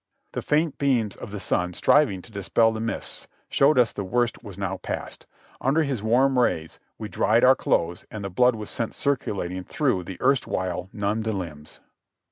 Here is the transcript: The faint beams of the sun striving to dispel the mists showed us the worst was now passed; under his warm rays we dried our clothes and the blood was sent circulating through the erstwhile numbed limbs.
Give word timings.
The 0.31 0.41
faint 0.41 0.79
beams 0.79 1.15
of 1.15 1.29
the 1.29 1.39
sun 1.39 1.73
striving 1.75 2.23
to 2.23 2.31
dispel 2.31 2.71
the 2.71 2.79
mists 2.79 3.27
showed 3.49 3.77
us 3.77 3.93
the 3.93 4.03
worst 4.03 4.43
was 4.43 4.57
now 4.57 4.77
passed; 4.77 5.27
under 5.61 5.83
his 5.83 6.01
warm 6.01 6.39
rays 6.39 6.79
we 6.97 7.07
dried 7.07 7.43
our 7.43 7.55
clothes 7.55 8.03
and 8.09 8.23
the 8.23 8.31
blood 8.31 8.55
was 8.55 8.71
sent 8.71 8.95
circulating 8.95 9.63
through 9.63 10.03
the 10.05 10.17
erstwhile 10.19 10.89
numbed 10.91 11.27
limbs. 11.27 11.81